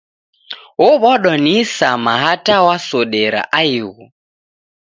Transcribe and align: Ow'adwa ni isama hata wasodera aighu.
Ow'adwa 0.87 1.33
ni 1.43 1.51
isama 1.61 2.11
hata 2.23 2.55
wasodera 2.67 3.41
aighu. 3.59 4.03